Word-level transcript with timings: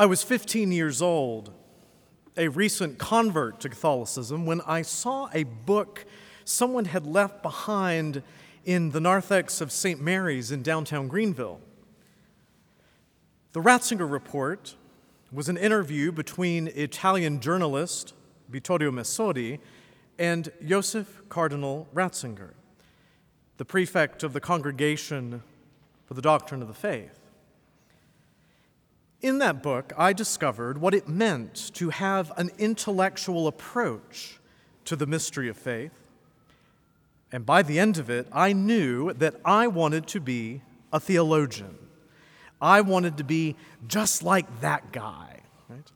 I 0.00 0.06
was 0.06 0.22
15 0.22 0.72
years 0.72 1.02
old, 1.02 1.52
a 2.34 2.48
recent 2.48 2.96
convert 2.96 3.60
to 3.60 3.68
Catholicism, 3.68 4.46
when 4.46 4.62
I 4.62 4.80
saw 4.80 5.28
a 5.34 5.42
book 5.42 6.06
someone 6.42 6.86
had 6.86 7.04
left 7.04 7.42
behind 7.42 8.22
in 8.64 8.92
the 8.92 9.00
narthex 9.02 9.60
of 9.60 9.70
St. 9.70 10.00
Mary's 10.00 10.50
in 10.52 10.62
downtown 10.62 11.06
Greenville. 11.06 11.60
The 13.52 13.60
Ratzinger 13.60 14.10
Report 14.10 14.74
was 15.30 15.50
an 15.50 15.58
interview 15.58 16.12
between 16.12 16.68
Italian 16.68 17.38
journalist 17.38 18.14
Vittorio 18.48 18.90
Messori 18.90 19.58
and 20.18 20.50
Joseph 20.64 21.20
Cardinal 21.28 21.86
Ratzinger, 21.92 22.52
the 23.58 23.66
prefect 23.66 24.22
of 24.22 24.32
the 24.32 24.40
Congregation 24.40 25.42
for 26.06 26.14
the 26.14 26.22
Doctrine 26.22 26.62
of 26.62 26.68
the 26.68 26.74
Faith. 26.74 27.19
In 29.22 29.38
that 29.38 29.62
book, 29.62 29.92
I 29.98 30.14
discovered 30.14 30.78
what 30.78 30.94
it 30.94 31.06
meant 31.06 31.74
to 31.74 31.90
have 31.90 32.32
an 32.38 32.50
intellectual 32.58 33.46
approach 33.46 34.40
to 34.86 34.96
the 34.96 35.06
mystery 35.06 35.48
of 35.48 35.58
faith. 35.58 35.92
And 37.30 37.44
by 37.44 37.62
the 37.62 37.78
end 37.78 37.98
of 37.98 38.08
it, 38.08 38.26
I 38.32 38.54
knew 38.54 39.12
that 39.12 39.36
I 39.44 39.66
wanted 39.66 40.06
to 40.08 40.20
be 40.20 40.62
a 40.90 40.98
theologian. 40.98 41.76
I 42.62 42.80
wanted 42.80 43.18
to 43.18 43.24
be 43.24 43.56
just 43.86 44.22
like 44.22 44.60
that 44.62 44.90
guy. 44.90 45.40
Right? 45.68 45.92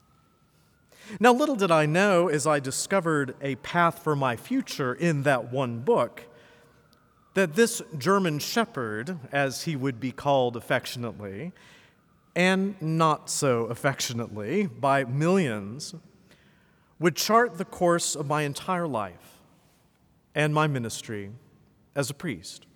Now, 1.19 1.33
little 1.33 1.57
did 1.57 1.71
I 1.71 1.87
know 1.87 2.29
as 2.29 2.47
I 2.47 2.61
discovered 2.61 3.35
a 3.41 3.57
path 3.57 4.01
for 4.01 4.15
my 4.15 4.37
future 4.37 4.95
in 4.95 5.23
that 5.23 5.51
one 5.51 5.81
book 5.81 6.25
that 7.33 7.55
this 7.55 7.83
German 7.99 8.39
shepherd, 8.39 9.19
as 9.33 9.65
he 9.65 9.77
would 9.77 9.99
be 9.99 10.13
called 10.13 10.57
affectionately, 10.57 11.53
and 12.37 12.81
not 12.81 13.31
so 13.31 13.65
affectionately 13.67 14.67
by 14.67 15.05
millions, 15.05 15.95
would 16.99 17.17
chart 17.17 17.59
the 17.59 17.65
course 17.65 18.15
of 18.15 18.27
my 18.27 18.43
entire 18.43 18.87
life 18.87 19.41
and 20.35 20.55
my 20.55 20.67
ministry 20.67 21.31
as 21.95 22.11
a 22.11 22.15
priest. 22.15 22.67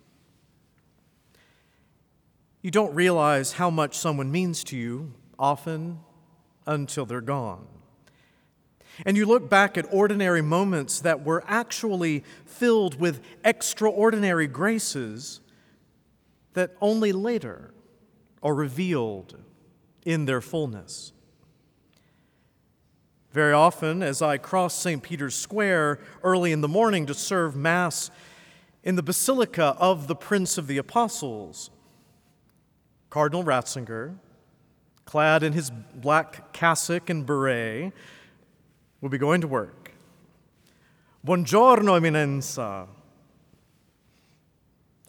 You 2.61 2.71
don't 2.71 2.93
realize 2.93 3.53
how 3.53 3.69
much 3.69 3.97
someone 3.97 4.31
means 4.31 4.63
to 4.65 4.77
you 4.77 5.13
often 5.37 5.99
until 6.65 7.05
they're 7.05 7.21
gone. 7.21 7.65
And 9.05 9.15
you 9.15 9.25
look 9.25 9.49
back 9.49 9.77
at 9.77 9.85
ordinary 9.91 10.41
moments 10.41 10.99
that 11.01 11.23
were 11.23 11.43
actually 11.47 12.23
filled 12.45 12.99
with 12.99 13.21
extraordinary 13.45 14.47
graces 14.47 15.39
that 16.53 16.75
only 16.81 17.13
later 17.13 17.73
are 18.43 18.53
revealed 18.53 19.37
in 20.05 20.25
their 20.25 20.41
fullness. 20.41 21.13
Very 23.31 23.53
often, 23.53 24.01
as 24.01 24.21
I 24.21 24.37
cross 24.37 24.73
St. 24.73 25.03
Peter's 25.03 25.35
Square 25.35 25.99
early 26.23 26.51
in 26.51 26.61
the 26.61 26.67
morning 26.67 27.05
to 27.05 27.13
serve 27.13 27.55
Mass 27.55 28.09
in 28.83 28.95
the 28.95 29.03
Basilica 29.03 29.75
of 29.77 30.07
the 30.07 30.15
Prince 30.15 30.57
of 30.57 30.65
the 30.67 30.77
Apostles, 30.77 31.69
Cardinal 33.09 33.43
Ratzinger, 33.43 34.15
clad 35.05 35.43
in 35.43 35.53
his 35.53 35.69
black 35.69 36.53
cassock 36.53 37.09
and 37.09 37.25
beret, 37.25 37.91
will 39.01 39.09
be 39.09 39.17
going 39.17 39.41
to 39.41 39.47
work. 39.47 39.91
Buongiorno, 41.25 41.99
Eminenza. 41.99 42.87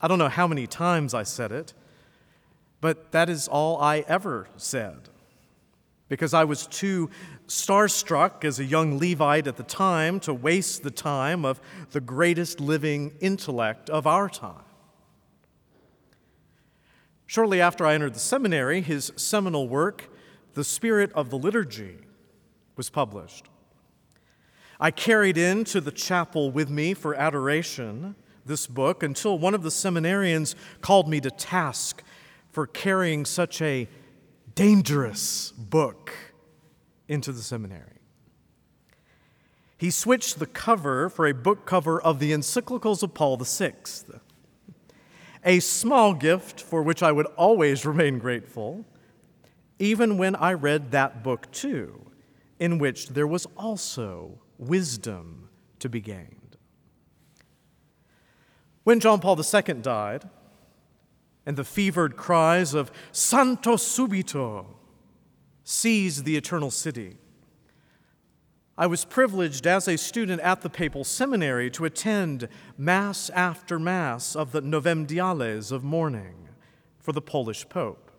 I 0.01 0.09
don't 0.09 0.19
know 0.19 0.29
how 0.29 0.47
many 0.47 0.67
times 0.67 1.15
I 1.15 1.23
said 1.23 1.53
it. 1.53 1.75
But 2.81 3.13
that 3.13 3.29
is 3.29 3.49
all 3.49 3.81
I 3.81 4.05
ever 4.09 4.49
said. 4.57 5.09
Because 6.09 6.35
I 6.35 6.45
was 6.45 6.67
too 6.67 7.11
starstruck 7.47 8.45
as 8.45 8.59
a 8.59 8.65
young 8.65 8.99
Levite 8.99 9.47
at 9.47 9.57
the 9.57 9.63
time 9.63 10.19
to 10.21 10.35
waste 10.35 10.83
the 10.83 10.91
time 10.91 11.45
of 11.45 11.61
the 11.91 12.01
greatest 12.01 12.61
living 12.61 13.13
intellect 13.21 13.91
of 13.91 14.07
our 14.07 14.29
time. 14.29 14.65
Shortly 17.27 17.61
after 17.61 17.87
I 17.87 17.95
entered 17.95 18.15
the 18.15 18.21
seminary, 18.21 18.81
his 18.81 19.13
seminal 19.15 19.69
work, 19.69 20.11
The 20.55 20.65
Spirit 20.65 21.13
of 21.13 21.31
the 21.31 21.39
Liturgy, 21.39 21.99
was 22.77 22.91
published. 22.91 23.47
I 24.81 24.91
carried 24.91 25.39
into 25.39 25.81
the 25.81 25.93
chapel 25.93 26.51
with 26.51 26.71
me 26.71 26.95
for 26.95 27.15
adoration 27.15 28.17
this 28.47 28.67
book 28.67 29.03
until 29.03 29.39
one 29.39 29.55
of 29.55 29.63
the 29.63 29.69
seminarians 29.69 30.55
called 30.81 31.09
me 31.09 31.21
to 31.21 31.31
task 31.31 32.03
for 32.51 32.67
carrying 32.67 33.25
such 33.25 33.63
a 33.63 33.89
dangerous 34.55 35.53
book 35.53 36.13
into 37.09 37.33
the 37.33 37.43
seminary. 37.43 38.01
He 39.79 39.91
switched 39.91 40.39
the 40.39 40.47
cover 40.47 41.09
for 41.09 41.27
a 41.27 41.33
book 41.33 41.65
cover 41.65 42.01
of 42.01 42.19
the 42.19 42.33
encyclicals 42.33 43.03
of 43.03 43.15
Paul 43.15 43.39
VI, 43.39 43.75
a 45.43 45.61
small 45.61 46.13
gift 46.13 46.61
for 46.61 46.83
which 46.83 47.03
I 47.03 47.13
would 47.13 47.27
always 47.37 47.87
remain 47.87 48.19
grateful, 48.19 48.85
even 49.79 50.19
when 50.19 50.37
I 50.37 50.53
read 50.53 50.91
that 50.91 51.23
book 51.23 51.51
too, 51.51 52.11
in 52.59 52.79
which 52.79 53.09
there 53.09 53.27
was 53.27 53.47
also 53.57 54.43
wisdom 54.59 55.49
to 55.79 55.89
be 55.89 56.01
gained. 56.01 56.59
When 58.85 59.01
John 59.01 59.21
Paul 59.21 59.41
II 59.41 59.75
died, 59.81 60.29
and 61.47 61.57
the 61.57 61.65
fevered 61.65 62.17
cries 62.17 62.75
of 62.75 62.91
Santo 63.13 63.77
Subito 63.77 64.67
seized 65.65 66.25
the 66.25 66.37
eternal 66.37 66.71
city. 66.71 67.17
I 68.77 68.87
was 68.87 69.05
privileged 69.05 69.67
as 69.67 69.87
a 69.87 69.99
student 69.99 70.41
at 70.41 70.63
the 70.63 70.71
Papal 70.71 71.05
Seminary 71.05 71.71
to 71.73 71.85
attend 71.85 72.49
Mass 72.79 73.29
after 73.31 73.79
Mass 73.79 74.35
of 74.35 74.53
the 74.53 74.63
Novem 74.63 75.07
Diales 75.07 75.71
of 75.71 75.85
mourning 75.85 76.49
for 76.99 77.13
the 77.13 77.21
Polish 77.21 77.69
Pope, 77.69 78.11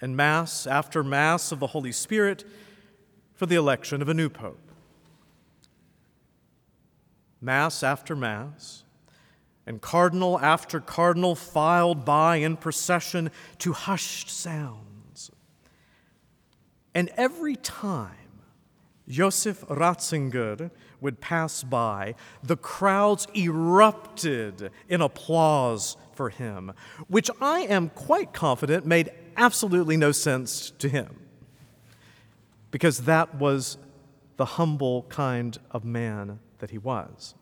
and 0.00 0.16
Mass 0.16 0.66
after 0.66 1.02
Mass 1.02 1.50
of 1.50 1.60
the 1.60 1.68
Holy 1.68 1.92
Spirit 1.92 2.44
for 3.34 3.46
the 3.46 3.56
election 3.56 4.02
of 4.02 4.08
a 4.08 4.14
new 4.14 4.28
Pope. 4.28 4.70
Mass 7.40 7.82
after 7.82 8.16
Mass 8.16 8.84
and 9.66 9.82
cardinal 9.82 10.38
after 10.40 10.80
cardinal 10.80 11.34
filed 11.34 12.04
by 12.04 12.36
in 12.36 12.56
procession 12.56 13.30
to 13.58 13.72
hushed 13.72 14.30
sounds. 14.30 15.30
And 16.94 17.10
every 17.16 17.56
time 17.56 18.12
Joseph 19.08 19.62
Ratzinger 19.68 20.70
would 21.00 21.20
pass 21.20 21.62
by, 21.62 22.14
the 22.42 22.56
crowds 22.56 23.26
erupted 23.36 24.70
in 24.88 25.00
applause 25.00 25.96
for 26.14 26.30
him, 26.30 26.72
which 27.08 27.30
I 27.40 27.60
am 27.60 27.90
quite 27.90 28.32
confident 28.32 28.86
made 28.86 29.10
absolutely 29.36 29.96
no 29.96 30.12
sense 30.12 30.70
to 30.78 30.88
him, 30.88 31.16
because 32.70 33.00
that 33.00 33.34
was 33.34 33.76
the 34.36 34.44
humble 34.44 35.02
kind 35.04 35.58
of 35.70 35.84
man 35.84 36.40
that 36.58 36.70
he 36.70 36.78
was. 36.78 37.34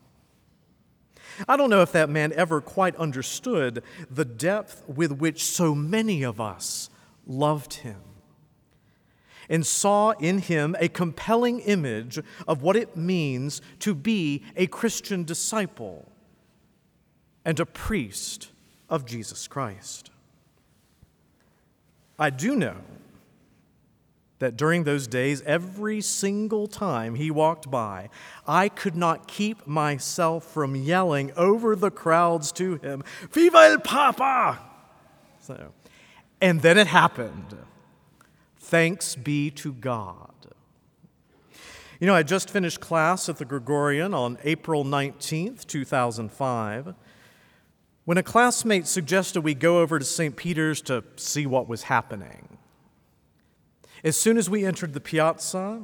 I 1.49 1.57
don't 1.57 1.71
know 1.71 1.83
if 1.83 1.93
that 1.93 2.11
man 2.11 2.33
ever 2.35 2.61
quite 2.61 2.97
understood 2.97 3.83
the 4.11 4.25
depth 4.25 4.83
with 4.89 5.13
which 5.13 5.45
so 5.45 5.75
many 5.75 6.23
of 6.23 6.41
us 6.41 6.91
loved 7.27 7.75
him 7.75 8.01
and 9.49 9.67
saw 9.67 10.13
in 10.13 10.39
him 10.39 10.75
a 10.79 10.89
compelling 10.89 11.61
image 11.61 12.19
of 12.49 12.63
what 12.63 12.77
it 12.77 12.97
means 12.97 13.61
to 13.81 13.95
be 13.95 14.43
a 14.57 14.67
Christian 14.67 15.25
disciple 15.25 16.11
and 17.45 17.61
a 17.61 17.67
priest 17.67 18.51
of 18.89 19.05
Jesus 19.05 19.47
Christ. 19.47 20.11
I 22.19 22.31
do 22.31 22.55
know 22.57 22.77
that 24.39 24.57
during 24.57 24.85
those 24.85 25.07
days, 25.07 25.43
every 25.43 26.01
single 26.01 26.67
time 26.67 27.15
he 27.15 27.31
walked 27.31 27.71
by, 27.71 28.09
I 28.47 28.69
could 28.69 28.97
not 28.97 29.29
keep 29.29 29.67
myself 29.67 30.45
from 30.45 30.75
yelling 30.75 31.33
over 31.37 31.77
the 31.77 31.91
crowds 31.91 32.53
to 32.53 32.77
him, 32.77 33.05
Viva 33.31 33.59
el 33.59 33.79
Papa! 33.79 34.61
So, 35.41 35.73
and 36.41 36.63
then 36.63 36.79
it 36.79 36.87
happened. 36.87 37.57
Thanks 38.59 39.15
be 39.15 39.51
to 39.53 39.73
God. 39.73 40.31
You 42.01 42.09
know, 42.09 42.15
I 42.15 42.23
just 42.23 42.51
finished 42.51 42.81
class 42.81 43.29
at 43.29 43.37
the 43.37 43.45
Gregorian 43.45 44.15
on 44.15 44.37
April 44.43 44.85
19th, 44.85 45.67
2005, 45.67 46.95
when 48.05 48.19
a 48.19 48.23
classmate 48.23 48.87
suggested 48.87 49.43
we 49.43 49.55
go 49.55 49.81
over 49.81 49.99
to 49.99 50.05
St. 50.05 50.37
Peter's 50.37 50.83
to 50.83 51.05
see 51.17 51.47
what 51.47 51.69
was 51.69 51.85
happening. 51.85 52.54
As 54.05 54.19
soon 54.19 54.37
as 54.37 54.51
we 54.51 54.67
entered 54.67 54.93
the 54.93 55.01
piazza, 55.01 55.81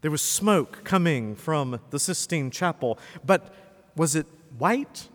there 0.00 0.10
was 0.10 0.20
smoke 0.20 0.82
coming 0.82 1.36
from 1.36 1.80
the 1.90 2.00
Sistine 2.00 2.50
Chapel. 2.50 2.98
But 3.24 3.54
was 3.96 4.16
it 4.16 4.26
white? 4.58 5.08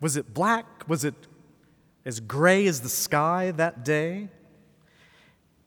Was 0.00 0.16
it 0.16 0.32
black? 0.32 0.88
Was 0.88 1.04
it 1.04 1.14
as 2.06 2.20
gray 2.20 2.66
as 2.66 2.80
the 2.80 2.88
sky 2.88 3.50
that 3.52 3.84
day? 3.84 4.30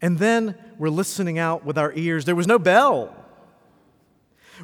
And 0.01 0.17
then 0.17 0.55
we're 0.79 0.89
listening 0.89 1.37
out 1.37 1.65
with 1.65 1.77
our 1.77 1.93
ears. 1.93 2.25
There 2.25 2.35
was 2.35 2.47
no 2.47 2.57
bell. 2.57 3.15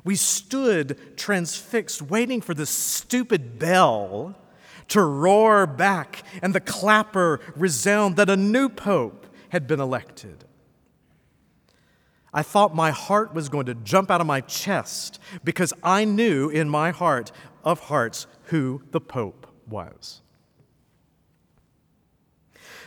We 0.03 0.15
stood 0.15 1.17
transfixed, 1.17 2.01
waiting 2.01 2.41
for 2.41 2.53
this 2.53 2.69
stupid 2.69 3.59
bell 3.59 4.35
to 4.87 5.01
roar 5.01 5.67
back 5.67 6.23
and 6.41 6.53
the 6.55 6.59
clapper 6.59 7.41
resound 7.55 8.15
that 8.15 8.29
a 8.29 8.35
new 8.35 8.69
pope 8.69 9.27
had 9.49 9.67
been 9.67 9.79
elected. 9.79 10.44
I 12.35 12.43
thought 12.43 12.75
my 12.75 12.91
heart 12.91 13.33
was 13.33 13.47
going 13.47 13.65
to 13.67 13.75
jump 13.75 14.11
out 14.11 14.19
of 14.19 14.27
my 14.27 14.41
chest 14.41 15.21
because 15.45 15.71
I 15.81 16.03
knew 16.03 16.49
in 16.49 16.69
my 16.69 16.91
heart 16.91 17.31
of 17.63 17.79
hearts 17.79 18.27
who 18.47 18.83
the 18.91 18.99
pope 18.99 19.47
was. 19.65 20.21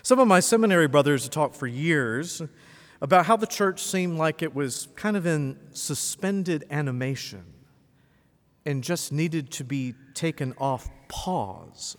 Some 0.02 0.18
of 0.18 0.28
my 0.28 0.40
seminary 0.40 0.86
brothers 0.86 1.26
talked 1.30 1.56
for 1.56 1.66
years 1.66 2.42
about 3.00 3.24
how 3.24 3.38
the 3.38 3.46
church 3.46 3.82
seemed 3.82 4.18
like 4.18 4.42
it 4.42 4.54
was 4.54 4.88
kind 4.96 5.16
of 5.16 5.26
in 5.26 5.58
suspended 5.72 6.66
animation 6.70 7.46
and 8.66 8.84
just 8.84 9.12
needed 9.12 9.50
to 9.52 9.64
be 9.64 9.94
taken 10.12 10.52
off 10.58 10.90
pause. 11.08 11.96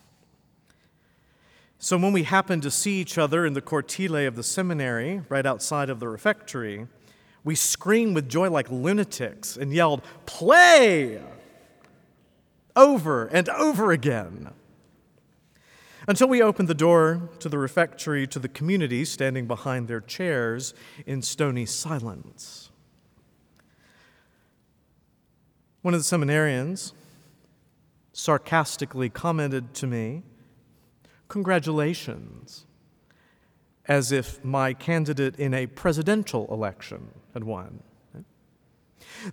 So 1.80 1.98
when 1.98 2.14
we 2.14 2.24
happened 2.24 2.62
to 2.62 2.70
see 2.70 3.02
each 3.02 3.18
other 3.18 3.44
in 3.44 3.54
the 3.54 3.62
cortile 3.62 4.28
of 4.28 4.36
the 4.36 4.44
seminary, 4.44 5.24
right 5.30 5.48
outside 5.48 5.90
of 5.90 6.00
the 6.00 6.08
refectory, 6.08 6.86
we 7.44 7.56
screamed 7.56 8.16
with 8.16 8.30
joy 8.30 8.50
like 8.50 8.70
lunatics 8.70 9.58
and 9.58 9.74
yelled, 9.74 10.02
Play! 10.26 11.22
over 12.76 13.26
and 13.28 13.50
over 13.50 13.92
again. 13.92 14.52
Until 16.08 16.28
we 16.28 16.42
opened 16.42 16.68
the 16.68 16.74
door 16.74 17.30
to 17.40 17.50
the 17.50 17.58
refectory 17.58 18.26
to 18.28 18.40
the 18.40 18.48
community 18.48 19.06
standing 19.06 19.46
behind 19.48 19.88
their 19.88 20.02
chairs 20.02 20.74
in 21.06 21.22
stony 21.22 21.66
silence. 21.66 22.72
One 25.82 25.94
of 25.94 26.00
the 26.00 26.18
seminarians 26.18 26.94
sarcastically 28.14 29.10
commented 29.10 29.74
to 29.76 29.88
me, 29.88 30.24
Congratulations, 31.28 32.66
as 33.88 34.12
if 34.12 34.44
my 34.44 34.74
candidate 34.74 35.36
in 35.38 35.54
a 35.54 35.68
presidential 35.68 36.48
election 36.52 37.10
had 37.34 37.44
won. 37.44 37.82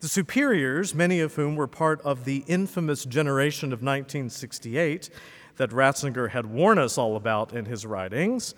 The 0.00 0.08
superiors, 0.08 0.94
many 0.94 1.20
of 1.20 1.34
whom 1.34 1.56
were 1.56 1.66
part 1.66 2.00
of 2.02 2.24
the 2.24 2.44
infamous 2.46 3.04
generation 3.04 3.72
of 3.72 3.80
1968 3.82 5.10
that 5.56 5.70
Ratzinger 5.70 6.30
had 6.30 6.46
warned 6.46 6.80
us 6.80 6.98
all 6.98 7.16
about 7.16 7.52
in 7.52 7.66
his 7.66 7.86
writings, 7.86 8.54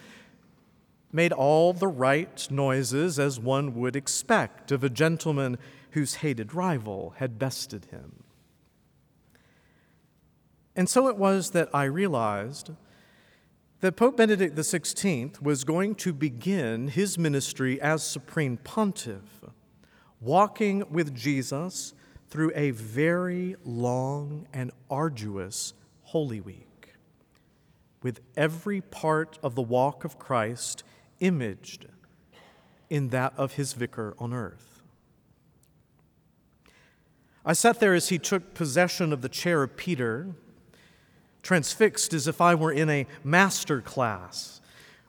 made 1.13 1.33
all 1.33 1.73
the 1.73 1.89
right 1.89 2.47
noises 2.51 3.19
as 3.19 3.41
one 3.41 3.75
would 3.75 3.97
expect 3.97 4.73
of 4.73 4.85
a 4.85 4.91
gentleman 4.91 5.59
whose 5.93 6.17
hated 6.17 6.55
rival 6.55 7.15
had 7.17 7.39
bested 7.39 7.87
him. 7.87 8.25
And 10.77 10.89
so 10.89 11.09
it 11.09 11.17
was 11.17 11.51
that 11.51 11.69
I 11.75 11.85
realized 11.85 12.71
that 13.81 13.97
Pope 13.97 14.17
Benedict 14.17 14.57
XVI 14.57 15.41
was 15.41 15.63
going 15.63 15.95
to 15.97 16.13
begin 16.13 16.89
his 16.89 17.17
ministry 17.17 17.81
as 17.81 18.03
Supreme 18.03 18.57
Pontiff, 18.57 19.45
walking 20.21 20.83
with 20.91 21.15
Jesus 21.15 21.95
through 22.29 22.51
a 22.57 22.73
very 22.73 23.55
long 23.65 24.49
and 24.53 24.73
arduous 24.91 25.75
Holy 26.03 26.41
Week, 26.41 26.95
with 28.03 28.21
every 28.37 28.81
part 28.81 29.39
of 29.45 29.55
the 29.55 29.63
walk 29.63 30.05
of 30.05 30.19
Christ 30.19 30.83
imaged 31.21 31.87
in 32.91 33.11
that 33.11 33.33
of 33.37 33.53
his 33.53 33.75
vicar 33.75 34.15
on 34.19 34.33
earth. 34.33 34.83
I 37.45 37.53
sat 37.53 37.79
there 37.79 37.95
as 37.95 38.09
he 38.09 38.19
took 38.19 38.55
possession 38.55 39.13
of 39.13 39.23
the 39.23 39.29
chair 39.29 39.63
of 39.63 39.77
Peter 39.77 40.35
transfixed 41.43 42.13
as 42.13 42.27
if 42.27 42.41
I 42.41 42.55
were 42.55 42.73
in 42.73 42.91
a 42.91 43.07
master 43.25 43.81
class 43.81 44.61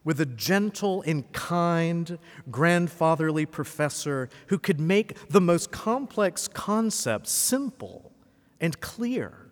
with 0.03 0.21
a 0.21 0.25
gentle 0.25 1.01
and 1.05 1.31
kind 1.33 2.17
grandfatherly 2.49 3.45
professor 3.45 4.29
who 4.47 4.57
could 4.57 4.79
make 4.79 5.29
the 5.29 5.41
most 5.41 5.71
complex 5.71 6.47
concepts 6.47 7.31
simple 7.31 8.11
and 8.59 8.79
clear. 8.79 9.49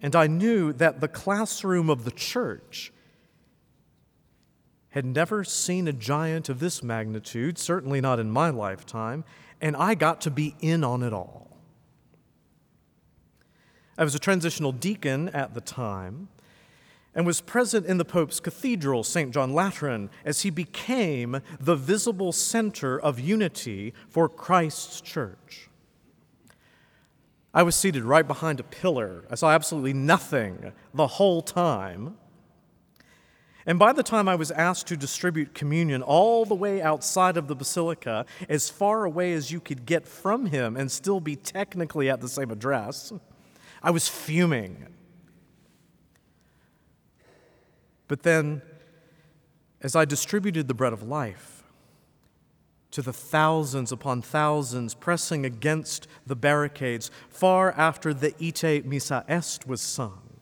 And 0.00 0.14
I 0.14 0.26
knew 0.26 0.72
that 0.74 1.00
the 1.00 1.08
classroom 1.08 1.90
of 1.90 2.04
the 2.04 2.10
church 2.10 2.92
had 4.90 5.04
never 5.04 5.44
seen 5.44 5.86
a 5.88 5.92
giant 5.92 6.48
of 6.48 6.58
this 6.58 6.82
magnitude, 6.82 7.58
certainly 7.58 8.00
not 8.00 8.18
in 8.18 8.30
my 8.30 8.50
lifetime, 8.50 9.24
and 9.60 9.76
I 9.76 9.94
got 9.94 10.20
to 10.22 10.30
be 10.30 10.56
in 10.60 10.84
on 10.84 11.02
it 11.02 11.12
all. 11.12 11.55
I 13.98 14.04
was 14.04 14.14
a 14.14 14.18
transitional 14.18 14.72
deacon 14.72 15.28
at 15.30 15.54
the 15.54 15.60
time 15.60 16.28
and 17.14 17.26
was 17.26 17.40
present 17.40 17.86
in 17.86 17.96
the 17.96 18.04
Pope's 18.04 18.40
cathedral, 18.40 19.02
St. 19.02 19.32
John 19.32 19.54
Lateran, 19.54 20.10
as 20.24 20.42
he 20.42 20.50
became 20.50 21.40
the 21.58 21.74
visible 21.74 22.30
center 22.30 23.00
of 23.00 23.18
unity 23.18 23.94
for 24.08 24.28
Christ's 24.28 25.00
church. 25.00 25.70
I 27.54 27.62
was 27.62 27.74
seated 27.74 28.04
right 28.04 28.26
behind 28.26 28.60
a 28.60 28.64
pillar. 28.64 29.24
I 29.30 29.34
saw 29.34 29.50
absolutely 29.50 29.94
nothing 29.94 30.74
the 30.92 31.06
whole 31.06 31.40
time. 31.40 32.18
And 33.64 33.78
by 33.78 33.94
the 33.94 34.02
time 34.02 34.28
I 34.28 34.34
was 34.34 34.50
asked 34.50 34.86
to 34.88 34.96
distribute 34.96 35.54
communion 35.54 36.02
all 36.02 36.44
the 36.44 36.54
way 36.54 36.82
outside 36.82 37.38
of 37.38 37.48
the 37.48 37.56
basilica, 37.56 38.26
as 38.46 38.68
far 38.68 39.06
away 39.06 39.32
as 39.32 39.50
you 39.50 39.58
could 39.58 39.86
get 39.86 40.06
from 40.06 40.46
him 40.46 40.76
and 40.76 40.92
still 40.92 41.18
be 41.18 41.34
technically 41.34 42.10
at 42.10 42.20
the 42.20 42.28
same 42.28 42.50
address, 42.50 43.10
I 43.86 43.90
was 43.90 44.08
fuming. 44.08 44.84
But 48.08 48.24
then, 48.24 48.62
as 49.80 49.94
I 49.94 50.04
distributed 50.04 50.66
the 50.66 50.74
bread 50.74 50.92
of 50.92 51.04
life 51.04 51.62
to 52.90 53.00
the 53.00 53.12
thousands 53.12 53.92
upon 53.92 54.22
thousands 54.22 54.92
pressing 54.94 55.46
against 55.46 56.08
the 56.26 56.34
barricades 56.34 57.12
far 57.28 57.70
after 57.76 58.12
the 58.12 58.34
Ite 58.44 58.84
Missa 58.84 59.24
Est 59.28 59.68
was 59.68 59.80
sung, 59.82 60.40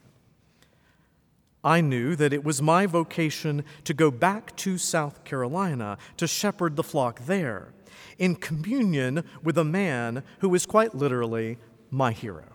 I 1.63 1.83
knew 1.83 2.17
that 2.17 2.33
it 2.33 2.45
was 2.45 2.63
my 2.63 2.87
vocation 2.87 3.63
to 3.85 3.93
go 3.93 4.11
back 4.11 4.57
to 4.57 4.79
South 4.79 5.23
Carolina 5.25 5.99
to 6.17 6.27
shepherd 6.27 6.77
the 6.77 6.83
flock 6.83 7.27
there, 7.27 7.75
in 8.19 8.37
communion 8.37 9.23
with 9.43 9.59
a 9.59 9.65
man 9.65 10.23
who 10.39 10.55
is 10.55 10.65
quite 10.65 10.95
literally 10.95 11.59
my 11.91 12.13
hero. 12.13 12.54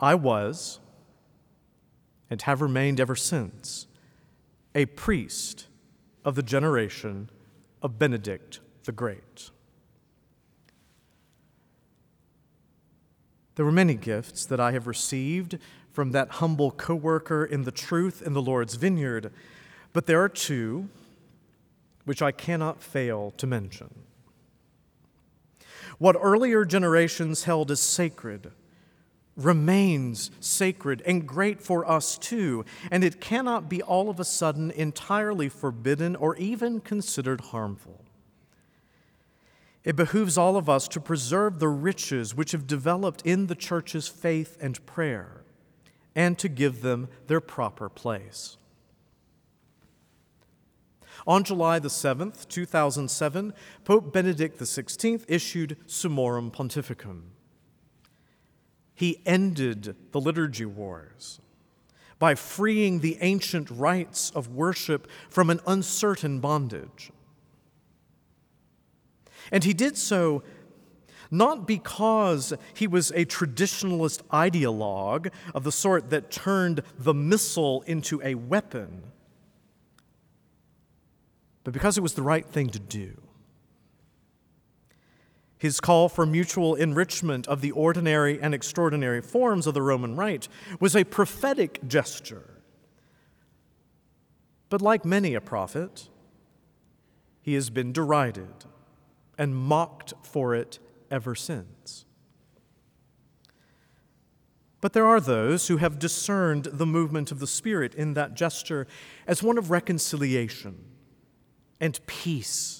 I 0.00 0.14
was, 0.14 0.80
and 2.30 2.40
have 2.42 2.62
remained 2.62 3.00
ever 3.00 3.14
since, 3.14 3.86
a 4.74 4.86
priest 4.86 5.66
of 6.24 6.34
the 6.34 6.42
generation 6.42 7.30
of 7.82 7.98
Benedict 7.98 8.60
the 8.84 8.92
Great. 8.92 9.50
There 13.56 13.64
were 13.64 13.72
many 13.72 13.94
gifts 13.94 14.46
that 14.46 14.58
I 14.58 14.72
have 14.72 14.86
received 14.86 15.58
from 15.92 16.12
that 16.12 16.30
humble 16.30 16.70
co 16.70 16.94
worker 16.94 17.44
in 17.44 17.64
the 17.64 17.70
truth 17.70 18.22
in 18.22 18.32
the 18.32 18.40
Lord's 18.40 18.76
vineyard, 18.76 19.30
but 19.92 20.06
there 20.06 20.22
are 20.22 20.28
two 20.28 20.88
which 22.06 22.22
I 22.22 22.32
cannot 22.32 22.82
fail 22.82 23.32
to 23.36 23.46
mention. 23.46 23.90
What 25.98 26.16
earlier 26.18 26.64
generations 26.64 27.44
held 27.44 27.70
as 27.70 27.80
sacred 27.80 28.50
remains 29.40 30.30
sacred 30.40 31.02
and 31.06 31.26
great 31.26 31.60
for 31.60 31.88
us 31.88 32.18
too, 32.18 32.64
and 32.90 33.02
it 33.02 33.20
cannot 33.20 33.68
be 33.68 33.82
all 33.82 34.10
of 34.10 34.20
a 34.20 34.24
sudden 34.24 34.70
entirely 34.70 35.48
forbidden 35.48 36.14
or 36.16 36.36
even 36.36 36.80
considered 36.80 37.40
harmful. 37.40 38.04
It 39.82 39.96
behooves 39.96 40.36
all 40.36 40.56
of 40.56 40.68
us 40.68 40.86
to 40.88 41.00
preserve 41.00 41.58
the 41.58 41.68
riches 41.68 42.34
which 42.34 42.52
have 42.52 42.66
developed 42.66 43.22
in 43.24 43.46
the 43.46 43.54
church's 43.54 44.08
faith 44.08 44.58
and 44.60 44.84
prayer 44.84 45.42
and 46.14 46.38
to 46.38 46.48
give 46.48 46.82
them 46.82 47.08
their 47.28 47.40
proper 47.40 47.88
place. 47.88 48.58
On 51.26 51.44
July 51.44 51.78
the 51.78 51.88
7th, 51.88 52.48
2007, 52.48 53.52
Pope 53.84 54.12
Benedict 54.12 54.58
XVI 54.58 55.24
issued 55.28 55.76
Summorum 55.86 56.50
Pontificum 56.50 57.22
he 59.00 59.18
ended 59.24 59.96
the 60.12 60.20
liturgy 60.20 60.66
wars 60.66 61.40
by 62.18 62.34
freeing 62.34 63.00
the 63.00 63.16
ancient 63.22 63.70
rites 63.70 64.30
of 64.34 64.48
worship 64.48 65.08
from 65.30 65.48
an 65.48 65.58
uncertain 65.66 66.38
bondage. 66.38 67.10
And 69.50 69.64
he 69.64 69.72
did 69.72 69.96
so 69.96 70.42
not 71.30 71.66
because 71.66 72.52
he 72.74 72.86
was 72.86 73.10
a 73.12 73.24
traditionalist 73.24 74.20
ideologue 74.24 75.32
of 75.54 75.64
the 75.64 75.72
sort 75.72 76.10
that 76.10 76.30
turned 76.30 76.82
the 76.98 77.14
missal 77.14 77.80
into 77.86 78.20
a 78.22 78.34
weapon, 78.34 79.02
but 81.64 81.72
because 81.72 81.96
it 81.96 82.02
was 82.02 82.12
the 82.12 82.22
right 82.22 82.44
thing 82.44 82.68
to 82.68 82.78
do. 82.78 83.16
His 85.60 85.78
call 85.78 86.08
for 86.08 86.24
mutual 86.24 86.74
enrichment 86.74 87.46
of 87.46 87.60
the 87.60 87.70
ordinary 87.72 88.40
and 88.40 88.54
extraordinary 88.54 89.20
forms 89.20 89.66
of 89.66 89.74
the 89.74 89.82
Roman 89.82 90.16
Rite 90.16 90.48
was 90.80 90.96
a 90.96 91.04
prophetic 91.04 91.86
gesture. 91.86 92.62
But 94.70 94.80
like 94.80 95.04
many 95.04 95.34
a 95.34 95.40
prophet, 95.40 96.08
he 97.42 97.52
has 97.52 97.68
been 97.68 97.92
derided 97.92 98.64
and 99.36 99.54
mocked 99.54 100.14
for 100.22 100.54
it 100.54 100.78
ever 101.10 101.34
since. 101.34 102.06
But 104.80 104.94
there 104.94 105.04
are 105.04 105.20
those 105.20 105.68
who 105.68 105.76
have 105.76 105.98
discerned 105.98 106.68
the 106.72 106.86
movement 106.86 107.30
of 107.30 107.38
the 107.38 107.46
Spirit 107.46 107.94
in 107.94 108.14
that 108.14 108.32
gesture 108.32 108.86
as 109.26 109.42
one 109.42 109.58
of 109.58 109.70
reconciliation 109.70 110.86
and 111.78 112.00
peace. 112.06 112.79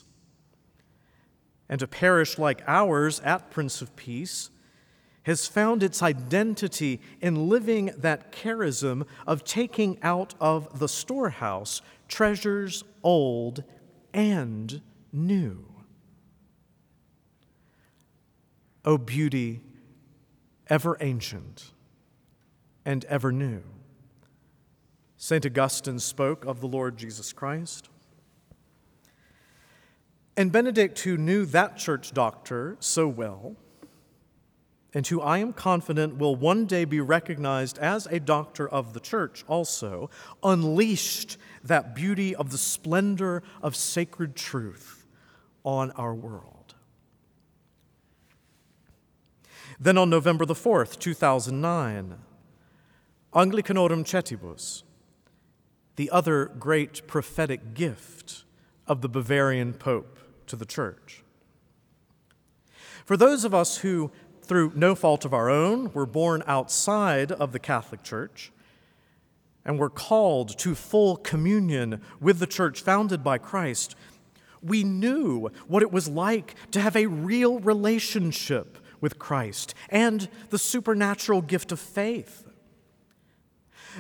And 1.71 1.81
a 1.81 1.87
parish 1.87 2.37
like 2.37 2.63
ours 2.67 3.21
at 3.21 3.51
Prince 3.51 3.81
of 3.81 3.95
Peace 3.97 4.51
has 5.23 5.47
found 5.47 5.83
its 5.83 6.03
identity 6.03 7.01
in 7.21 7.49
living 7.49 7.93
that 7.97 8.33
charism 8.33 9.07
of 9.27 9.45
taking 9.45 9.97
out 10.03 10.35
of 10.41 10.81
the 10.81 10.89
storehouse 10.89 11.81
treasures 12.09 12.83
old 13.05 13.63
and 14.13 14.83
new. 15.13 15.65
O 18.85 18.99
beauty 18.99 19.61
ever 20.69 20.97
ancient 21.01 21.71
and 22.85 23.05
ever 23.05 23.31
new. 23.31 23.63
St. 25.17 25.47
Augustine 25.47 26.01
spoke 26.01 26.45
of 26.47 26.61
the 26.61 26.67
Lord 26.67 26.97
Jesus 26.97 27.33
Christ. 27.33 27.91
And 30.37 30.53
Benedict, 30.53 31.01
who 31.01 31.17
knew 31.17 31.45
that 31.47 31.77
church 31.77 32.13
doctor 32.13 32.77
so 32.81 33.09
well, 33.09 33.57
and 34.93 35.07
who 35.07 35.21
I 35.21 35.39
am 35.39 35.53
confident 35.53 36.17
will 36.17 36.35
one 36.35 36.67
day 36.67 36.85
be 36.85 37.01
recognized 37.01 37.79
as 37.79 38.07
a 38.07 38.19
doctor 38.19 38.69
of 38.69 38.93
the 38.93 39.01
church 39.01 39.45
also, 39.47 40.11
unleashed 40.43 41.37
that 41.63 41.95
beauty 41.95 42.35
of 42.35 42.51
the 42.51 42.59
splendor 42.59 43.43
of 43.63 43.77
sacred 43.77 44.35
truth 44.35 45.07
on 45.65 45.91
our 45.93 46.15
world. 46.15 46.75
Then 49.79 49.97
on 49.97 50.11
November 50.11 50.45
the 50.45 50.55
4th, 50.55 50.99
2009, 50.99 52.19
Anglicanorum 53.33 54.05
Coetibus, 54.05 54.83
the 55.97 56.11
other 56.11 56.47
great 56.47 57.07
prophetic 57.07 57.75
gift 57.75 58.45
of 58.87 59.01
the 59.01 59.09
Bavarian 59.09 59.73
Pope 59.73 60.19
to 60.51 60.57
the 60.57 60.67
Church. 60.67 61.25
For 63.05 63.17
those 63.17 63.45
of 63.45 63.55
us 63.55 63.79
who, 63.79 64.11
through 64.43 64.73
no 64.75 64.95
fault 64.95 65.25
of 65.25 65.33
our 65.33 65.49
own, 65.49 65.93
were 65.93 66.07
born 66.07 66.43
outside 66.47 67.33
of 67.33 67.53
the 67.53 67.59
Catholic 67.59 68.03
Church 68.03 68.53
and 69.65 69.79
were 69.79 69.91
called 69.91 70.57
to 70.59 70.75
full 70.75 71.17
communion 71.17 72.01
with 72.21 72.39
the 72.39 72.47
church 72.47 72.81
founded 72.81 73.23
by 73.23 73.39
Christ, 73.39 73.95
we 74.63 74.85
knew 74.85 75.49
what 75.67 75.83
it 75.83 75.93
was 75.93 76.09
like 76.09 76.55
to 76.73 76.81
have 76.81 76.97
a 76.97 77.07
real 77.07 77.59
relationship 77.61 78.79
with 79.01 79.19
Christ 79.19 79.75
and 79.89 80.29
the 80.51 80.59
supernatural 80.59 81.43
gift 81.43 81.73
of 81.73 81.81
faith 81.81 82.50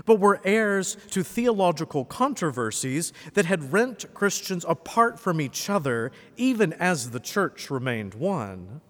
but 0.05 0.19
were 0.21 0.41
heirs 0.45 0.97
to 1.11 1.23
theological 1.23 2.05
controversies 2.05 3.13
that 3.35 3.47
had 3.47 3.73
rent 3.73 4.07
Christians 4.15 4.65
apart 4.69 5.19
from 5.19 5.41
each 5.41 5.71
other, 5.71 6.13
even 6.37 6.73
as 6.75 7.11
the 7.11 7.21
church 7.21 7.71
remained 7.71 8.15
one, 8.15 8.81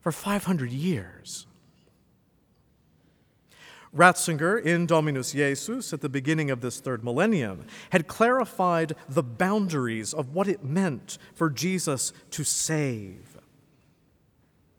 for 0.00 0.12
500 0.12 0.70
years. 0.70 1.46
Ratzinger, 3.94 4.62
in 4.62 4.86
Dominus 4.86 5.34
Iesus, 5.34 5.92
at 5.92 6.02
the 6.02 6.08
beginning 6.08 6.50
of 6.50 6.60
this 6.60 6.80
third 6.80 7.02
millennium, 7.02 7.64
had 7.90 8.06
clarified 8.06 8.94
the 9.08 9.22
boundaries 9.22 10.12
of 10.12 10.34
what 10.34 10.48
it 10.48 10.62
meant 10.62 11.16
for 11.34 11.48
Jesus 11.48 12.12
to 12.32 12.44
save 12.44 13.38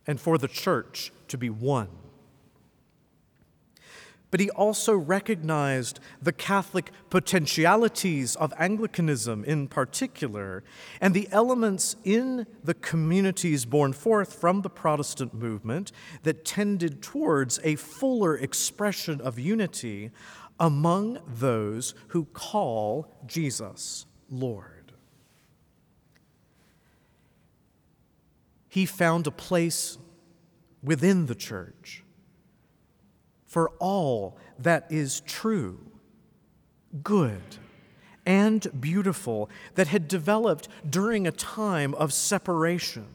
and 0.05 0.21
for 0.21 0.37
the 0.37 0.47
church 0.47 1.11
to 1.27 1.37
be 1.37 1.49
one 1.49 1.89
but 4.29 4.39
he 4.39 4.49
also 4.49 4.95
recognized 4.95 5.99
the 6.21 6.33
Catholic 6.33 6.91
potentialities 7.09 8.35
of 8.35 8.53
Anglicanism 8.57 9.43
in 9.45 9.67
particular, 9.67 10.63
and 10.99 11.13
the 11.13 11.29
elements 11.31 11.95
in 12.03 12.45
the 12.63 12.73
communities 12.73 13.65
born 13.65 13.93
forth 13.93 14.33
from 14.33 14.61
the 14.61 14.69
Protestant 14.69 15.33
movement 15.33 15.91
that 16.23 16.45
tended 16.45 17.01
towards 17.01 17.59
a 17.63 17.75
fuller 17.75 18.35
expression 18.37 19.21
of 19.21 19.39
unity 19.39 20.11
among 20.59 21.19
those 21.27 21.93
who 22.09 22.25
call 22.25 23.13
Jesus 23.25 24.05
Lord. 24.29 24.91
He 28.67 28.85
found 28.85 29.25
a 29.25 29.31
place 29.31 29.97
within 30.83 31.25
the 31.27 31.35
church 31.35 32.03
for 33.47 33.71
all 33.79 34.37
that 34.59 34.85
is 34.91 35.21
true, 35.21 35.79
good, 37.01 37.41
and 38.25 38.67
beautiful 38.79 39.49
that 39.75 39.87
had 39.87 40.07
developed 40.07 40.67
during 40.87 41.25
a 41.25 41.31
time 41.31 41.95
of 41.95 42.13
separation. 42.13 43.07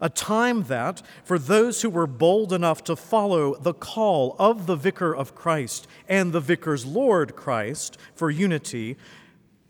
A 0.00 0.08
time 0.08 0.64
that, 0.64 1.02
for 1.24 1.38
those 1.38 1.82
who 1.82 1.88
were 1.88 2.06
bold 2.06 2.52
enough 2.52 2.84
to 2.84 2.96
follow 2.96 3.54
the 3.54 3.72
call 3.72 4.36
of 4.38 4.66
the 4.66 4.76
Vicar 4.76 5.14
of 5.14 5.34
Christ 5.34 5.86
and 6.08 6.32
the 6.32 6.40
Vicar's 6.40 6.84
Lord 6.84 7.34
Christ 7.34 7.96
for 8.14 8.30
unity, 8.30 8.96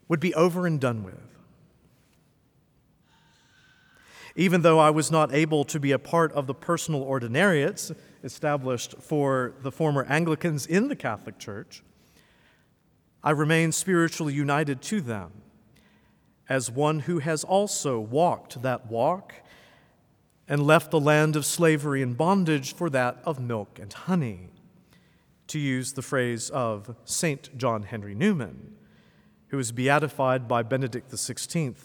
would 0.08 0.20
be 0.20 0.34
over 0.34 0.66
and 0.66 0.80
done 0.80 1.04
with. 1.04 1.20
Even 4.34 4.62
though 4.62 4.78
I 4.78 4.90
was 4.90 5.10
not 5.10 5.32
able 5.32 5.64
to 5.64 5.80
be 5.80 5.92
a 5.92 5.98
part 5.98 6.32
of 6.32 6.46
the 6.46 6.54
personal 6.54 7.04
ordinariates 7.04 7.94
established 8.26 8.96
for 9.00 9.54
the 9.62 9.72
former 9.72 10.04
Anglicans 10.04 10.66
in 10.66 10.88
the 10.88 10.96
Catholic 10.96 11.38
Church, 11.38 11.82
I 13.22 13.30
remain 13.30 13.72
spiritually 13.72 14.34
united 14.34 14.82
to 14.82 15.00
them 15.00 15.32
as 16.48 16.70
one 16.70 17.00
who 17.00 17.20
has 17.20 17.42
also 17.42 17.98
walked 17.98 18.60
that 18.62 18.90
walk 18.90 19.34
and 20.48 20.66
left 20.66 20.90
the 20.90 21.00
land 21.00 21.34
of 21.34 21.44
slavery 21.46 22.02
and 22.02 22.16
bondage 22.16 22.74
for 22.74 22.90
that 22.90 23.18
of 23.24 23.40
milk 23.40 23.78
and 23.80 23.92
honey, 23.92 24.50
to 25.48 25.58
use 25.58 25.92
the 25.92 26.02
phrase 26.02 26.50
of 26.50 26.94
St. 27.04 27.56
John 27.56 27.84
Henry 27.84 28.14
Newman, 28.14 28.76
who 29.48 29.56
was 29.56 29.72
beatified 29.72 30.46
by 30.48 30.62
Benedict 30.62 31.10
XVI 31.10 31.76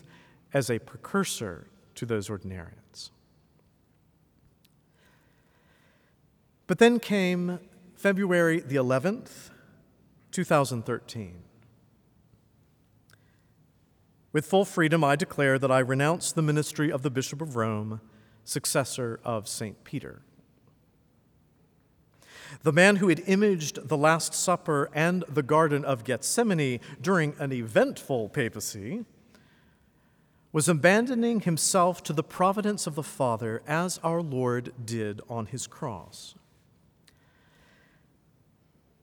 as 0.54 0.70
a 0.70 0.80
precursor 0.80 1.68
to 1.96 2.06
those 2.06 2.30
ordinarians. 2.30 3.12
But 6.72 6.80
then 6.80 7.02
came 7.02 7.60
February 7.96 8.62
the 8.62 8.78
11th, 8.78 9.50
2013. 10.32 11.44
With 14.32 14.46
full 14.46 14.64
freedom, 14.64 15.04
I 15.04 15.18
declare 15.18 15.60
that 15.60 15.70
I 15.70 15.80
renounce 15.80 16.32
the 16.32 16.42
ministry 16.42 16.90
of 16.90 17.02
the 17.02 17.10
Bishop 17.10 17.42
of 17.42 17.58
Rome, 17.58 18.00
successor 18.46 19.20
of 19.26 19.50
St. 19.50 19.84
Peter. 19.84 20.22
The 22.64 22.72
man 22.72 22.96
who 22.96 23.10
had 23.10 23.22
imaged 23.28 23.90
the 23.90 23.98
Last 23.98 24.34
Supper 24.34 24.90
and 24.94 25.26
the 25.28 25.44
Garden 25.44 25.84
of 25.84 26.06
Gethsemane 26.06 26.80
during 27.02 27.36
an 27.38 27.52
eventful 27.52 28.30
papacy 28.30 29.04
was 30.54 30.70
abandoning 30.70 31.42
himself 31.42 32.02
to 32.04 32.14
the 32.14 32.24
providence 32.24 32.88
of 32.88 32.96
the 32.96 33.04
Father 33.04 33.62
as 33.68 34.00
our 34.06 34.22
Lord 34.22 34.72
did 34.86 35.20
on 35.28 35.48
his 35.48 35.68
cross. 35.68 36.36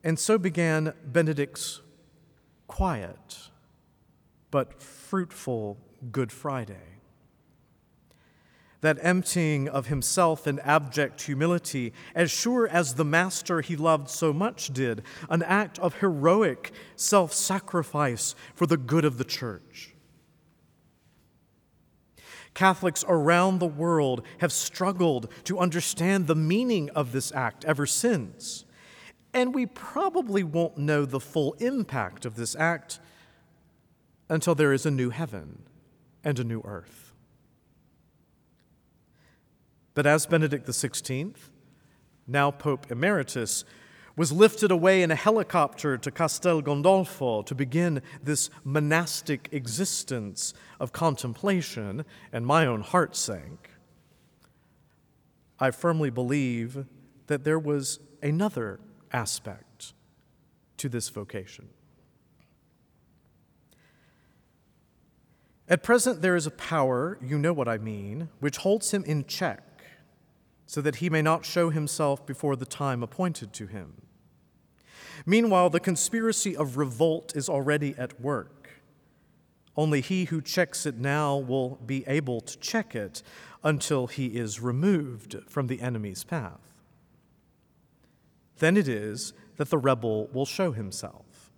And 0.03 0.17
so 0.17 0.37
began 0.37 0.93
Benedict's 1.05 1.81
quiet 2.67 3.49
but 4.51 4.81
fruitful 4.81 5.77
Good 6.11 6.31
Friday. 6.31 6.75
That 8.81 8.97
emptying 9.01 9.67
of 9.67 9.87
himself 9.87 10.47
in 10.47 10.59
abject 10.59 11.23
humility, 11.23 11.91
as 12.15 12.31
sure 12.31 12.65
as 12.67 12.93
the 12.93 13.03
Master 13.03 13.59
he 13.59 13.75
loved 13.75 14.09
so 14.09 14.31
much 14.31 14.73
did, 14.73 15.03
an 15.29 15.43
act 15.43 15.77
of 15.79 15.95
heroic 15.95 16.71
self 16.95 17.33
sacrifice 17.33 18.35
for 18.55 18.65
the 18.65 18.77
good 18.77 19.03
of 19.03 19.17
the 19.17 19.25
church. 19.25 19.93
Catholics 22.53 23.03
around 23.07 23.59
the 23.59 23.67
world 23.67 24.25
have 24.39 24.51
struggled 24.51 25.31
to 25.43 25.59
understand 25.59 26.27
the 26.27 26.35
meaning 26.35 26.89
of 26.91 27.11
this 27.11 27.33
act 27.33 27.65
ever 27.65 27.85
since. 27.85 28.63
And 29.33 29.53
we 29.53 29.65
probably 29.65 30.43
won't 30.43 30.77
know 30.77 31.05
the 31.05 31.19
full 31.19 31.53
impact 31.53 32.25
of 32.25 32.35
this 32.35 32.55
act 32.55 32.99
until 34.27 34.55
there 34.55 34.73
is 34.73 34.85
a 34.85 34.91
new 34.91 35.09
heaven 35.09 35.63
and 36.23 36.39
a 36.39 36.43
new 36.43 36.61
earth. 36.65 37.13
But 39.93 40.05
as 40.05 40.25
Benedict 40.25 40.67
XVI, 40.67 41.35
now 42.27 42.51
Pope 42.51 42.91
Emeritus, 42.91 43.65
was 44.15 44.31
lifted 44.31 44.69
away 44.69 45.01
in 45.01 45.11
a 45.11 45.15
helicopter 45.15 45.97
to 45.97 46.11
Castel 46.11 46.61
Gandolfo 46.61 47.45
to 47.45 47.55
begin 47.55 48.01
this 48.21 48.49
monastic 48.63 49.47
existence 49.51 50.53
of 50.79 50.91
contemplation, 50.91 52.03
and 52.33 52.45
my 52.45 52.65
own 52.65 52.81
heart 52.81 53.15
sank. 53.15 53.69
I 55.59 55.71
firmly 55.71 56.09
believe 56.09 56.85
that 57.27 57.43
there 57.43 57.59
was 57.59 57.99
another 58.21 58.79
aspect 59.11 59.93
to 60.77 60.89
this 60.89 61.09
vocation. 61.09 61.69
At 65.67 65.83
present, 65.83 66.21
there 66.21 66.35
is 66.35 66.47
a 66.47 66.51
power, 66.51 67.19
you 67.21 67.37
know 67.37 67.53
what 67.53 67.67
I 67.67 67.77
mean, 67.77 68.29
which 68.39 68.57
holds 68.57 68.91
him 68.91 69.03
in 69.03 69.25
check 69.25 69.63
so 70.65 70.81
that 70.81 70.97
he 70.97 71.09
may 71.09 71.21
not 71.21 71.45
show 71.45 71.69
himself 71.69 72.25
before 72.25 72.55
the 72.55 72.65
time 72.65 73.03
appointed 73.03 73.53
to 73.53 73.67
him. 73.67 73.93
Meanwhile, 75.25 75.69
the 75.69 75.79
conspiracy 75.79 76.55
of 76.55 76.77
revolt 76.77 77.35
is 77.35 77.49
already 77.49 77.93
at 77.97 78.19
work. 78.21 78.81
Only 79.75 80.01
he 80.01 80.25
who 80.25 80.41
checks 80.41 80.85
it 80.85 80.97
now 80.97 81.37
will 81.37 81.77
be 81.85 82.03
able 82.07 82.41
to 82.41 82.57
check 82.59 82.95
it 82.95 83.21
until 83.63 84.07
he 84.07 84.27
is 84.27 84.59
removed 84.59 85.35
from 85.47 85.67
the 85.67 85.81
enemy's 85.81 86.23
path. 86.23 86.68
Then 88.59 88.77
it 88.77 88.87
is 88.87 89.33
that 89.57 89.69
the 89.69 89.77
rebel 89.77 90.27
will 90.31 90.45
show 90.45 90.71
himself, 90.71 91.51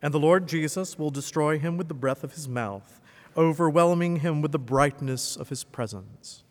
and 0.00 0.14
the 0.14 0.18
Lord 0.18 0.48
Jesus 0.48 0.98
will 0.98 1.10
destroy 1.10 1.58
him 1.58 1.76
with 1.76 1.88
the 1.88 1.94
breath 1.94 2.24
of 2.24 2.32
his 2.32 2.48
mouth, 2.48 3.00
overwhelming 3.36 4.16
him 4.16 4.40
with 4.40 4.52
the 4.52 4.58
brightness 4.58 5.36
of 5.36 5.48
his 5.48 5.62
presence. 5.62 6.42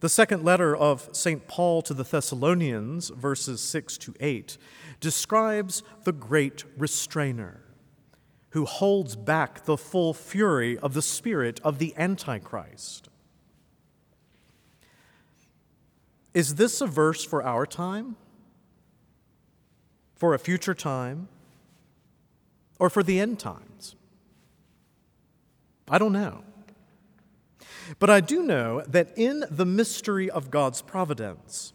The 0.00 0.08
second 0.10 0.44
letter 0.44 0.76
of 0.76 1.08
St. 1.12 1.46
Paul 1.48 1.80
to 1.82 1.94
the 1.94 2.04
Thessalonians, 2.04 3.08
verses 3.08 3.62
6 3.62 3.96
to 3.98 4.14
8, 4.20 4.58
describes 5.00 5.82
the 6.04 6.12
great 6.12 6.64
restrainer 6.76 7.62
who 8.50 8.66
holds 8.66 9.16
back 9.16 9.64
the 9.64 9.78
full 9.78 10.12
fury 10.12 10.78
of 10.78 10.94
the 10.94 11.02
spirit 11.02 11.58
of 11.64 11.78
the 11.78 11.94
Antichrist. 11.96 13.08
Is 16.34 16.56
this 16.56 16.80
a 16.80 16.86
verse 16.86 17.24
for 17.24 17.42
our 17.42 17.64
time? 17.64 18.16
For 20.16 20.34
a 20.34 20.38
future 20.38 20.74
time? 20.74 21.28
Or 22.78 22.90
for 22.90 23.02
the 23.02 23.20
end 23.20 23.38
times? 23.38 23.94
I 25.88 25.98
don't 25.98 26.12
know. 26.12 26.42
But 27.98 28.10
I 28.10 28.20
do 28.20 28.42
know 28.42 28.82
that 28.88 29.12
in 29.16 29.44
the 29.50 29.66
mystery 29.66 30.28
of 30.28 30.50
God's 30.50 30.82
providence, 30.82 31.72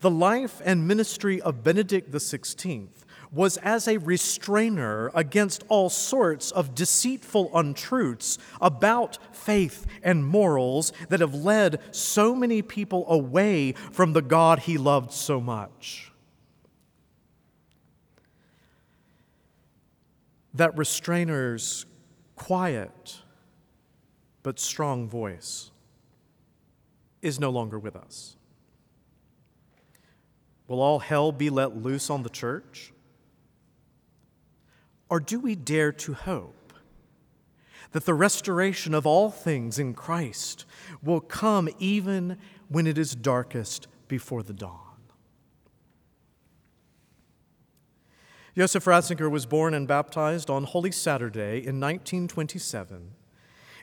the 0.00 0.10
life 0.10 0.60
and 0.64 0.86
ministry 0.86 1.40
of 1.40 1.64
Benedict 1.64 2.10
XVI 2.10 2.88
was 3.32 3.56
as 3.58 3.88
a 3.88 3.96
restrainer 3.96 5.10
against 5.14 5.64
all 5.68 5.88
sorts 5.88 6.50
of 6.50 6.74
deceitful 6.74 7.50
untruths 7.54 8.38
about 8.60 9.18
faith 9.34 9.86
and 10.02 10.24
morals 10.24 10.92
that 11.08 11.20
have 11.20 11.34
led 11.34 11.80
so 11.90 12.34
many 12.34 12.60
people 12.60 13.06
away 13.08 13.72
from 13.72 14.12
the 14.12 14.20
God 14.20 14.60
he 14.60 14.76
loved 14.76 15.12
so 15.12 15.40
much. 15.40 16.12
That 20.54 20.76
restrainer's 20.76 21.86
quiet, 22.36 23.16
but 24.42 24.60
strong 24.60 25.08
voice 25.08 25.70
is 27.22 27.40
no 27.40 27.48
longer 27.48 27.78
with 27.78 27.96
us. 27.96 28.36
Will 30.68 30.82
all 30.82 30.98
hell 30.98 31.32
be 31.32 31.48
let 31.48 31.76
loose 31.76 32.10
on 32.10 32.22
the 32.22 32.28
church? 32.28 32.92
Or 35.12 35.20
do 35.20 35.38
we 35.38 35.54
dare 35.54 35.92
to 35.92 36.14
hope 36.14 36.72
that 37.90 38.06
the 38.06 38.14
restoration 38.14 38.94
of 38.94 39.06
all 39.06 39.30
things 39.30 39.78
in 39.78 39.92
Christ 39.92 40.64
will 41.02 41.20
come 41.20 41.68
even 41.78 42.38
when 42.68 42.86
it 42.86 42.96
is 42.96 43.14
darkest 43.14 43.88
before 44.08 44.42
the 44.42 44.54
dawn? 44.54 45.02
Joseph 48.56 48.86
Ratzinger 48.86 49.30
was 49.30 49.44
born 49.44 49.74
and 49.74 49.86
baptized 49.86 50.48
on 50.48 50.64
Holy 50.64 50.90
Saturday 50.90 51.58
in 51.58 51.78
1927 51.78 53.10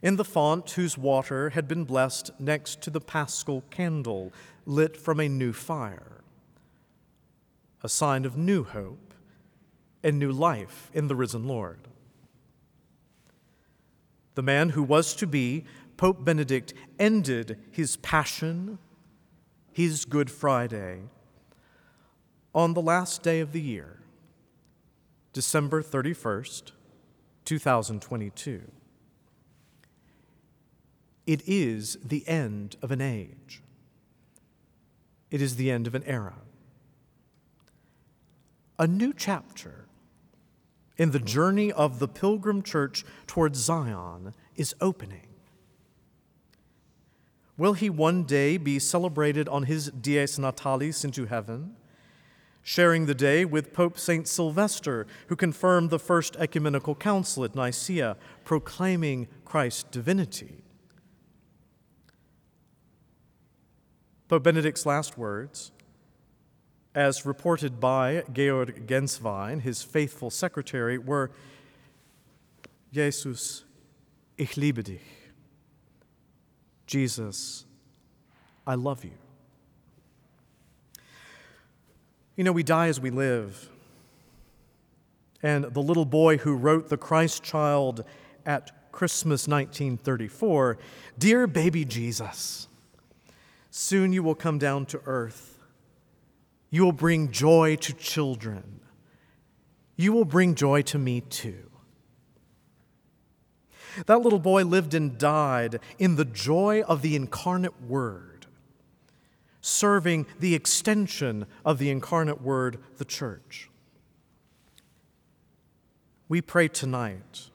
in 0.02 0.16
the 0.16 0.26
font 0.26 0.72
whose 0.72 0.98
water 0.98 1.52
had 1.52 1.68
been 1.68 1.84
blessed 1.84 2.32
next 2.40 2.82
to 2.82 2.90
the 2.90 3.02
paschal 3.02 3.64
candle 3.70 4.34
lit 4.66 4.98
from 4.98 5.20
a 5.20 5.30
new 5.30 5.54
fire, 5.54 6.24
a 7.84 7.88
sign 7.88 8.26
of 8.26 8.36
new 8.36 8.64
hope 8.64 9.09
and 10.04 10.18
new 10.18 10.32
life 10.32 10.90
in 10.94 11.08
the 11.08 11.16
risen 11.16 11.48
Lord. 11.48 11.88
The 14.36 14.42
man 14.42 14.70
who 14.70 14.84
was 14.84 15.14
to 15.16 15.28
be 15.28 15.66
Pope 15.98 16.24
Benedict 16.24 16.74
ended 16.98 17.60
his 17.72 17.98
passion, 17.98 18.80
his 19.72 20.06
Good 20.06 20.32
Friday, 20.32 21.02
on 22.56 22.74
the 22.74 22.82
last 22.82 23.22
day 23.22 23.42
of 23.42 23.52
the 23.52 23.62
year, 23.62 24.00
December 25.34 25.84
31st, 25.84 26.72
2022. 27.44 28.72
It 31.28 31.44
is 31.46 31.98
the 32.04 32.28
end 32.28 32.78
of 32.82 32.92
an 32.92 33.02
age. 33.02 33.62
It 35.30 35.42
is 35.42 35.58
the 35.58 35.70
end 35.70 35.86
of 35.86 35.94
an 35.94 36.04
era. 36.06 36.36
A 38.80 38.88
new 38.88 39.14
chapter 39.14 39.89
in 41.00 41.12
the 41.12 41.20
journey 41.20 41.72
of 41.72 41.98
the 41.98 42.08
pilgrim 42.08 42.62
church 42.62 43.06
towards 43.26 43.58
Zion 43.58 44.36
is 44.56 44.76
opening. 44.82 45.26
Will 47.58 47.74
he 47.74 47.90
one 47.90 48.26
day 48.26 48.58
be 48.58 48.78
celebrated 48.78 49.48
on 49.50 49.64
his 49.64 49.90
Dies 49.92 50.38
Natalis 50.38 51.04
into 51.04 51.26
heaven, 51.26 51.76
sharing 52.62 53.06
the 53.06 53.16
day 53.16 53.46
with 53.46 53.74
Pope 53.74 53.98
St. 53.98 54.28
Sylvester, 54.28 55.08
who 55.28 55.36
confirmed 55.36 55.90
the 55.90 56.00
First 56.00 56.36
Ecumenical 56.36 56.96
Council 56.96 57.46
at 57.46 57.56
Nicaea, 57.56 58.18
proclaiming 58.44 59.28
Christ's 59.46 59.84
divinity? 59.84 60.64
Pope 64.28 64.44
Benedict's 64.44 64.86
last 64.86 65.18
words, 65.18 65.72
as 66.96 67.26
reported 67.26 67.80
by 67.80 68.24
Georg 68.34 68.88
Gänswein, 68.88 69.62
his 69.62 69.84
faithful 69.84 70.30
secretary, 70.30 70.98
were 70.98 71.32
Jesus, 72.92 73.64
ich 74.38 74.58
liebe 74.58 74.84
dich. 74.84 75.02
Jesus, 76.88 77.66
I 78.66 78.76
love 78.76 79.04
you. 79.06 79.12
You 82.36 82.44
know, 82.44 82.52
we 82.52 82.64
die 82.64 82.88
as 82.88 83.00
we 83.00 83.12
live. 83.12 83.70
And 85.44 85.66
the 85.66 85.82
little 85.82 86.06
boy 86.06 86.38
who 86.38 86.56
wrote 86.56 86.90
The 86.90 86.98
Christ 86.98 87.44
Child 87.44 88.04
at 88.46 88.92
Christmas 88.92 89.48
1934, 89.48 90.78
Dear 91.18 91.48
baby 91.48 91.86
Jesus, 91.86 92.68
Soon 93.72 94.12
you 94.12 94.24
will 94.24 94.36
come 94.36 94.58
down 94.58 94.86
to 94.88 95.02
earth. 95.06 95.59
You 96.70 96.84
will 96.86 96.92
bring 96.92 97.32
joy 97.32 97.76
to 97.78 97.94
children. 97.94 98.82
You 99.96 100.14
will 100.14 100.26
bring 100.26 100.56
joy 100.56 100.82
to 100.84 100.98
me 100.98 101.22
too. 101.22 101.70
That 104.06 104.22
little 104.22 104.40
boy 104.40 104.64
lived 104.64 104.94
and 104.94 105.18
died 105.18 105.80
in 105.98 106.16
the 106.16 106.26
joy 106.26 106.84
of 106.84 107.02
the 107.02 107.16
incarnate 107.16 107.82
Word, 107.82 108.46
serving 109.62 110.28
the 110.40 110.56
extension 110.56 111.46
of 111.66 111.80
the 111.80 111.90
incarnate 111.90 112.42
Word, 112.42 112.78
the 112.98 113.06
church. 113.06 113.70
We 116.28 116.42
pray 116.42 116.68
tonight 116.68 117.50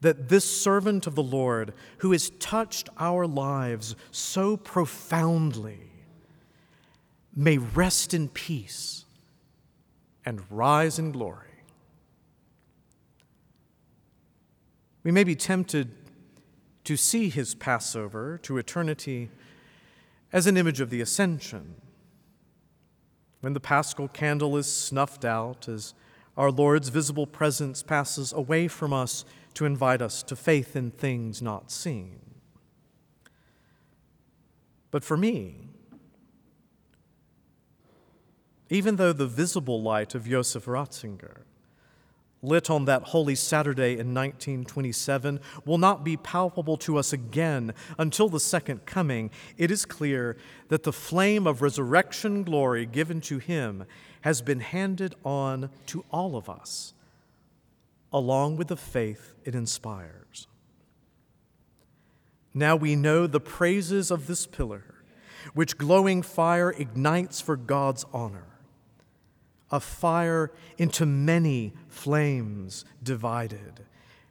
that 0.00 0.28
this 0.28 0.44
servant 0.44 1.06
of 1.06 1.14
the 1.14 1.22
Lord, 1.22 1.74
who 1.98 2.10
has 2.12 2.30
touched 2.30 2.88
our 2.98 3.26
lives 3.26 3.94
so 4.10 4.56
profoundly, 4.56 5.91
may 7.34 7.58
rest 7.58 8.12
in 8.12 8.28
peace 8.28 9.04
and 10.24 10.40
rise 10.50 10.98
in 10.98 11.12
glory. 11.12 11.48
We 15.02 15.10
may 15.10 15.24
be 15.24 15.34
tempted 15.34 15.90
to 16.84 16.96
see 16.96 17.28
his 17.28 17.54
Passover 17.54 18.38
to 18.42 18.58
eternity 18.58 19.30
as 20.32 20.46
an 20.46 20.56
image 20.56 20.80
of 20.80 20.90
the 20.90 21.00
ascension. 21.00 21.74
When 23.40 23.52
the 23.52 23.60
paschal 23.60 24.08
candle 24.08 24.56
is 24.56 24.72
snuffed 24.72 25.24
out, 25.24 25.68
as 25.68 25.94
Our 26.36 26.50
Lord's 26.50 26.88
visible 26.88 27.26
presence 27.26 27.82
passes 27.82 28.32
away 28.32 28.68
from 28.68 28.92
us 28.92 29.24
to 29.54 29.64
invite 29.64 30.00
us 30.00 30.22
to 30.24 30.36
faith 30.36 30.74
in 30.76 30.90
things 30.90 31.42
not 31.42 31.70
seen. 31.70 32.20
But 34.90 35.04
for 35.04 35.16
me, 35.16 35.56
even 38.72 38.96
though 38.96 39.12
the 39.12 39.26
visible 39.26 39.82
light 39.82 40.14
of 40.14 40.26
Josef 40.26 40.64
Ratzinger, 40.64 41.42
lit 42.40 42.70
on 42.70 42.86
that 42.86 43.02
Holy 43.02 43.34
Saturday 43.34 43.92
in 43.92 44.14
1927, 44.14 45.40
will 45.66 45.76
not 45.76 46.02
be 46.02 46.16
palpable 46.16 46.78
to 46.78 46.96
us 46.96 47.12
again 47.12 47.74
until 47.98 48.30
the 48.30 48.40
second 48.40 48.86
coming, 48.86 49.30
it 49.58 49.70
is 49.70 49.84
clear 49.84 50.38
that 50.68 50.84
the 50.84 50.92
flame 50.92 51.46
of 51.46 51.60
resurrection 51.60 52.44
glory 52.44 52.86
given 52.86 53.20
to 53.20 53.36
him 53.36 53.84
has 54.22 54.40
been 54.40 54.60
handed 54.60 55.14
on 55.22 55.68
to 55.84 56.02
all 56.10 56.34
of 56.34 56.48
us, 56.48 56.94
along 58.10 58.56
with 58.56 58.68
the 58.68 58.76
faith 58.76 59.34
it 59.44 59.54
inspires. 59.54 60.46
Now 62.54 62.74
we 62.74 62.96
know 62.96 63.26
the 63.26 63.38
praises 63.38 64.10
of 64.10 64.26
this 64.28 64.46
pillar, 64.46 64.94
which 65.52 65.76
glowing 65.76 66.22
fire 66.22 66.70
ignites 66.70 67.38
for 67.38 67.56
God's 67.56 68.06
honor, 68.14 68.46
a 69.72 69.80
fire 69.80 70.52
into 70.78 71.06
many 71.06 71.72
flames 71.88 72.84
divided, 73.02 73.80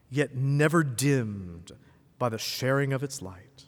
yet 0.09 0.35
never 0.35 0.83
dimmed 0.83 1.71
by 2.19 2.29
the 2.29 2.37
sharing 2.37 2.93
of 2.93 3.03
its 3.03 3.21
light. 3.21 3.65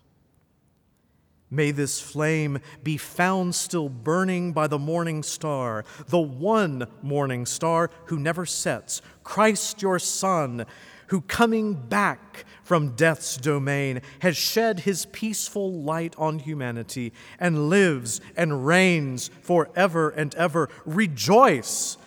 May 1.49 1.71
this 1.71 1.99
flame 1.99 2.59
be 2.81 2.97
found 2.97 3.53
still 3.53 3.87
burning 3.87 4.53
by 4.53 4.65
the 4.67 4.79
morning 4.79 5.21
star, 5.21 5.85
the 6.07 6.19
one 6.19 6.87
morning 7.03 7.45
star 7.45 7.91
who 8.05 8.17
never 8.17 8.45
sets, 8.45 9.01
Christ 9.23 9.81
your 9.81 9.99
Son, 9.99 10.65
who 11.07 11.21
coming 11.21 11.73
back 11.73 12.45
from 12.63 12.95
death's 12.95 13.37
domain 13.37 14.01
has 14.19 14.37
shed 14.37 14.81
his 14.81 15.05
peaceful 15.07 15.71
light 15.71 16.15
on 16.17 16.39
humanity 16.39 17.13
and 17.39 17.69
lives 17.69 18.21
and 18.35 18.65
reigns 18.65 19.29
forever 19.41 20.09
and 20.09 20.33
ever. 20.35 20.69
Rejoice! 20.85 21.97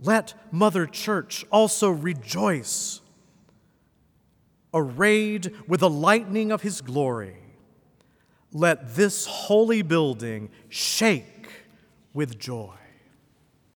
Let 0.00 0.34
Mother 0.52 0.86
Church 0.86 1.44
also 1.50 1.90
rejoice. 1.90 3.00
Arrayed 4.72 5.54
with 5.66 5.80
the 5.80 5.90
lightning 5.90 6.52
of 6.52 6.60
his 6.60 6.82
glory, 6.82 7.36
let 8.52 8.94
this 8.94 9.26
holy 9.26 9.80
building 9.80 10.50
shake 10.68 11.48
with 12.12 12.38
joy. 12.38 12.74